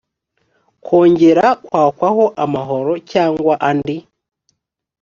[0.85, 3.97] kongera kwakwaho amahoro cyangwa andi